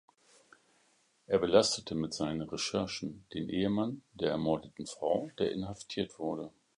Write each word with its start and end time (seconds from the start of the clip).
Er 1.27 1.37
belastete 1.37 1.93
mit 1.93 2.11
seinen 2.15 2.41
Recherchen 2.49 3.27
den 3.35 3.49
Ehemann 3.49 4.01
der 4.13 4.31
ermordeten 4.31 4.87
Frau, 4.87 5.29
der 5.37 5.51
inhaftiert 5.51 6.17
wurde. 6.17 6.49